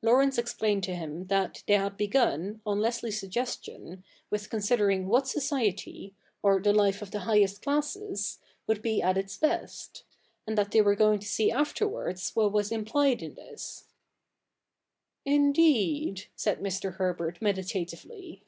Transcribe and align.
Laurence 0.00 0.38
explained 0.38 0.84
to 0.84 0.94
him 0.94 1.26
that 1.26 1.64
they 1.66 1.74
had 1.74 1.96
begun, 1.96 2.60
on 2.64 2.78
Leslie's 2.78 3.18
suggestion, 3.18 4.04
with 4.30 4.48
considering 4.48 5.08
what 5.08 5.26
society, 5.26 6.14
or 6.40 6.62
the 6.62 6.72
life 6.72 7.02
of 7.02 7.10
the 7.10 7.18
highest 7.26 7.62
classes, 7.62 8.38
would 8.68 8.80
be 8.80 9.02
at 9.02 9.18
its 9.18 9.36
best: 9.36 10.04
and 10.46 10.56
that 10.56 10.70
they 10.70 10.80
were 10.80 10.94
going 10.94 11.18
to 11.18 11.26
see 11.26 11.50
afterwards 11.50 12.30
what 12.36 12.52
was 12.52 12.70
implied 12.70 13.20
in 13.24 13.34
this.' 13.34 13.88
Indeed 15.36 16.26
I' 16.26 16.30
said 16.36 16.60
Mr. 16.60 16.94
Herbert 16.94 17.42
meditatively. 17.42 18.44